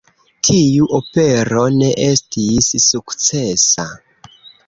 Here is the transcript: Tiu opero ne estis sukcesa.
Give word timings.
Tiu 0.47 0.87
opero 0.99 1.65
ne 1.75 1.91
estis 2.07 2.71
sukcesa. 2.85 3.87